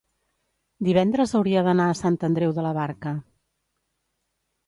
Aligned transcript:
divendres 0.87 1.33
hauria 1.39 1.63
d'anar 1.67 1.85
a 1.89 1.97
Sant 2.01 2.17
Andreu 2.29 2.55
de 2.59 2.65
la 2.67 2.73
Barca. 2.77 3.13